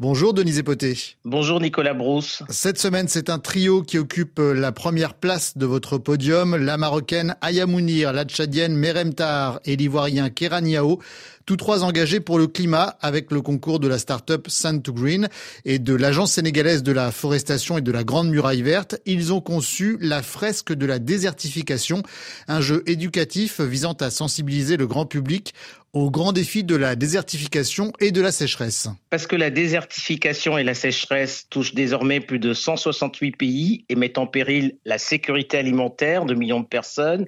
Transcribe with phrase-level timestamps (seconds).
[0.00, 0.98] Bonjour Denise Epoté.
[1.24, 2.42] Bonjour Nicolas Brousse.
[2.48, 6.56] Cette semaine, c'est un trio qui occupe la première place de votre podium.
[6.56, 10.98] La marocaine Aya Mounir, la tchadienne Merem Tahar et l'ivoirien Keran Yao.
[11.46, 15.28] Tous trois engagés pour le climat avec le concours de la start-up Sun to Green
[15.66, 18.98] et de l'agence sénégalaise de la forestation et de la Grande Muraille Verte.
[19.04, 22.02] Ils ont conçu la fresque de la désertification,
[22.48, 25.52] un jeu éducatif visant à sensibiliser le grand public
[25.92, 28.88] aux grands défis de la désertification et de la sécheresse.
[29.10, 34.18] Parce que la désertification et la sécheresse touchent désormais plus de 168 pays et mettent
[34.18, 37.26] en péril la sécurité alimentaire de millions de personnes,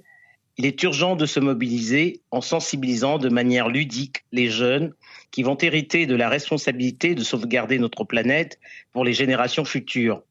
[0.59, 4.93] il est urgent de se mobiliser en sensibilisant de manière ludique les jeunes
[5.31, 8.59] qui vont hériter de la responsabilité de sauvegarder notre planète
[8.93, 10.23] pour les générations futures.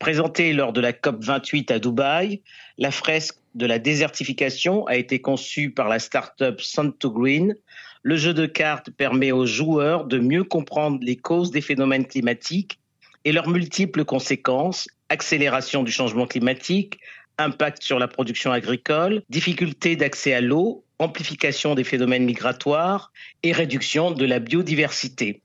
[0.00, 2.42] Présentée lors de la COP 28 à Dubaï,
[2.76, 7.54] la fresque de la désertification a été conçue par la start-up Santo Green.
[8.02, 12.80] Le jeu de cartes permet aux joueurs de mieux comprendre les causes des phénomènes climatiques
[13.24, 16.98] et leurs multiples conséquences, accélération du changement climatique,
[17.38, 24.10] impact sur la production agricole, difficulté d'accès à l'eau, amplification des phénomènes migratoires et réduction
[24.10, 25.42] de la biodiversité.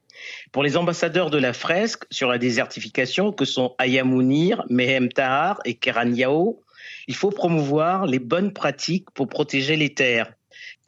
[0.52, 5.76] Pour les ambassadeurs de la fresque sur la désertification, que sont Ayamounir, Mehem Tahar et
[5.76, 6.62] Keran Yao,
[7.08, 10.34] il faut promouvoir les bonnes pratiques pour protéger les terres.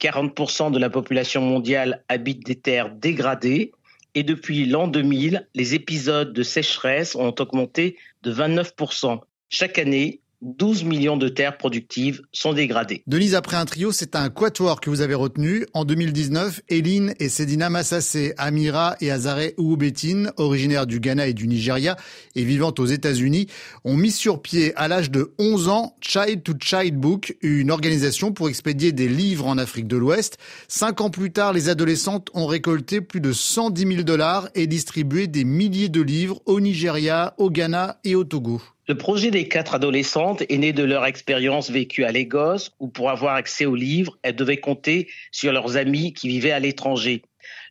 [0.00, 3.72] 40% de la population mondiale habite des terres dégradées
[4.14, 9.20] et depuis l'an 2000, les épisodes de sécheresse ont augmenté de 29%.
[9.48, 13.02] Chaque année, 12 millions de terres productives sont dégradées.
[13.06, 15.66] Denise, après un trio, c'est un quatuor que vous avez retenu.
[15.74, 21.46] En 2019, Eline et Sedina Massassé, Amira et Azare Oubetin, originaires du Ghana et du
[21.46, 21.96] Nigeria
[22.34, 23.48] et vivant aux États-Unis,
[23.84, 28.32] ont mis sur pied à l'âge de 11 ans Child to Child Book, une organisation
[28.32, 30.38] pour expédier des livres en Afrique de l'Ouest.
[30.68, 35.26] Cinq ans plus tard, les adolescentes ont récolté plus de 110 000 dollars et distribué
[35.26, 38.62] des milliers de livres au Nigeria, au Ghana et au Togo.
[38.90, 43.08] Le projet des quatre adolescentes est né de leur expérience vécue à Lagos, où pour
[43.08, 47.22] avoir accès aux livres, elles devaient compter sur leurs amis qui vivaient à l'étranger.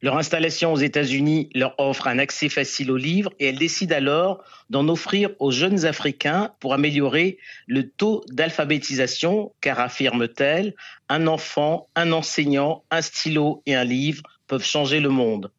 [0.01, 4.45] Leur installation aux États-Unis leur offre un accès facile aux livres et elles décident alors
[4.69, 7.37] d'en offrir aux jeunes Africains pour améliorer
[7.67, 10.73] le taux d'alphabétisation, car affirme-t-elle,
[11.09, 15.51] un enfant, un enseignant, un stylo et un livre peuvent changer le monde.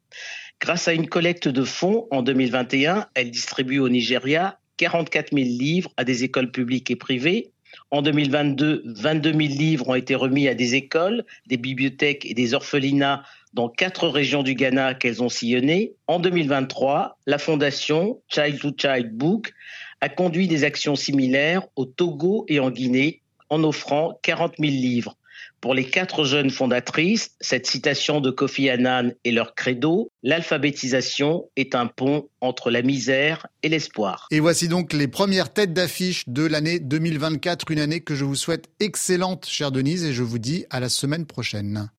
[0.59, 5.91] Grâce à une collecte de fonds en 2021, elle distribue au Nigeria 44 000 livres
[5.99, 7.51] à des écoles publiques et privées.
[7.91, 12.55] En 2022, 22 000 livres ont été remis à des écoles, des bibliothèques et des
[12.55, 15.93] orphelinats dans quatre régions du Ghana qu'elles ont sillonnées.
[16.07, 19.53] En 2023, la fondation Child to Child Book
[20.01, 23.21] a conduit des actions similaires au Togo et en Guinée
[23.51, 25.15] en offrant 40 000 livres.
[25.61, 31.75] Pour les quatre jeunes fondatrices, cette citation de Kofi Annan est leur credo, l'alphabétisation est
[31.75, 34.27] un pont entre la misère et l'espoir.
[34.31, 38.37] Et voici donc les premières têtes d'affiche de l'année 2024, une année que je vous
[38.37, 41.89] souhaite excellente, chère Denise, et je vous dis à la semaine prochaine.